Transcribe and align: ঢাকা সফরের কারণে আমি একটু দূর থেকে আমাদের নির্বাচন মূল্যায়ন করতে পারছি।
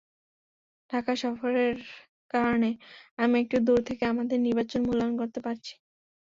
ঢাকা 0.89 1.13
সফরের 1.15 1.75
কারণে 2.33 2.69
আমি 3.19 3.35
একটু 3.43 3.57
দূর 3.67 3.79
থেকে 3.89 4.03
আমাদের 4.05 4.37
নির্বাচন 4.41 4.81
মূল্যায়ন 4.87 5.15
করতে 5.21 5.39
পারছি। 5.45 5.73